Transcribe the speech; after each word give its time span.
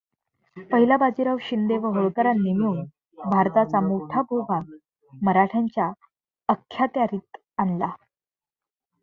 पहिला 0.71 0.95
बाजीराव, 0.97 1.37
शिंदे 1.41 1.77
व 1.77 1.91
होळकरांनी 1.95 2.53
मिळून 2.53 2.81
भारताचा 3.17 3.79
मोठा 3.81 4.21
भूभाग 4.29 4.73
मराठ्यांच्या 5.13 5.91
अख्यात्यारित 6.49 7.37
आणला. 7.57 7.91